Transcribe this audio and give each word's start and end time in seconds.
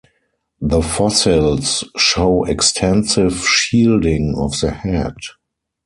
The 0.59 0.81
fossils 0.81 1.83
show 1.95 2.43
extensive 2.45 3.45
shielding 3.47 4.33
of 4.35 4.59
the 4.59 4.71
head. 4.71 5.13